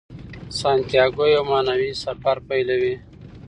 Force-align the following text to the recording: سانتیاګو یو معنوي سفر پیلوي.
سانتیاګو 0.59 1.25
یو 1.35 1.43
معنوي 1.51 1.91
سفر 2.03 2.35
پیلوي. 2.47 2.95